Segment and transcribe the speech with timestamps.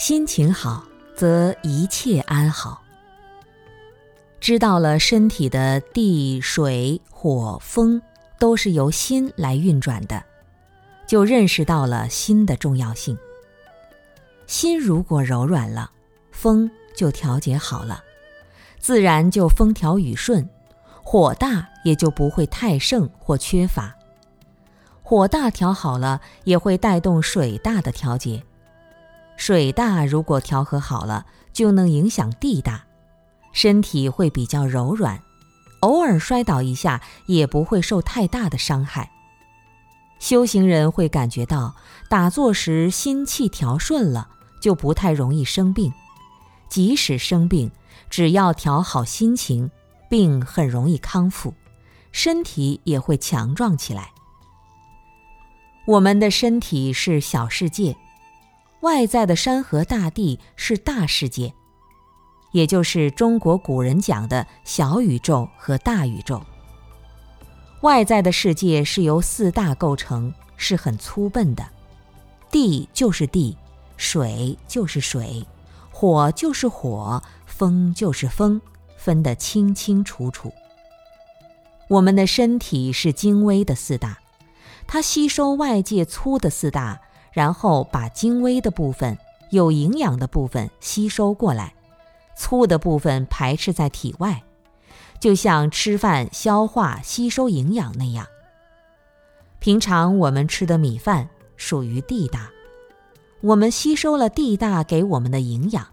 [0.00, 0.82] 心情好，
[1.14, 2.82] 则一切安好。
[4.40, 8.00] 知道了身体的地、水、火、风
[8.38, 10.24] 都是由心来运转的，
[11.06, 13.14] 就认识到了心的重要性。
[14.46, 15.90] 心如果柔软了，
[16.30, 18.02] 风就调节好了，
[18.78, 20.48] 自然就风调雨顺，
[21.02, 23.94] 火大也就不会太盛或缺乏。
[25.02, 28.42] 火大调好了，也会带动水大的调节。
[29.40, 32.84] 水大如果调和好了，就能影响地大，
[33.54, 35.22] 身体会比较柔软，
[35.80, 39.10] 偶尔摔倒一下也不会受太大的伤害。
[40.18, 41.74] 修行人会感觉到
[42.10, 44.28] 打坐时心气调顺了，
[44.60, 45.90] 就不太容易生病。
[46.68, 47.70] 即使生病，
[48.10, 49.70] 只要调好心情，
[50.10, 51.54] 病很容易康复，
[52.12, 54.10] 身体也会强壮起来。
[55.86, 57.96] 我们的身体是小世界。
[58.80, 61.52] 外在的山河大地是大世界，
[62.52, 66.40] 也就是中国古人讲的小宇宙和大宇宙。
[67.82, 71.66] 外在的世界是由四大构成，是很粗笨的。
[72.50, 73.56] 地就是地，
[73.98, 75.46] 水就是水，
[75.90, 78.60] 火就是火，风就是风，
[78.96, 80.50] 分得清清楚楚。
[81.88, 84.18] 我们的身体是精微的四大，
[84.86, 87.02] 它吸收外界粗的四大。
[87.32, 89.16] 然后把精微的部分、
[89.50, 91.74] 有营养的部分吸收过来，
[92.36, 94.42] 粗的部分排斥在体外，
[95.18, 98.26] 就像吃饭消化吸收营养那样。
[99.58, 102.50] 平常我们吃的米饭属于地大，
[103.42, 105.86] 我们吸收了地大给我们的营养，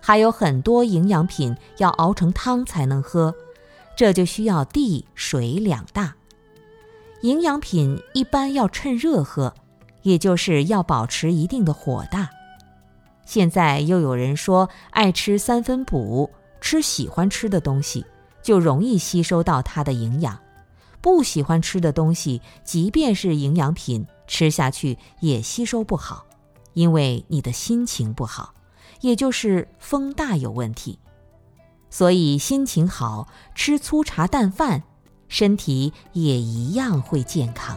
[0.00, 3.34] 还有很多营养品要熬成汤才能喝，
[3.96, 6.14] 这就需要地水两大。
[7.22, 9.54] 营养品一般要趁热喝。
[10.06, 12.30] 也就是要保持一定的火大。
[13.24, 16.30] 现在又有人说爱吃三分补，
[16.60, 18.06] 吃喜欢吃的东西
[18.40, 20.36] 就容易吸收到它的营养；
[21.00, 26.24] 不喜欢吃的东西，即便是营养品，吃下去也吸收不好，
[26.74, 28.54] 因为你的心情不好，
[29.00, 31.00] 也就是风大有问题。
[31.90, 34.84] 所以心情好，吃粗茶淡饭，
[35.26, 37.76] 身体也一样会健康。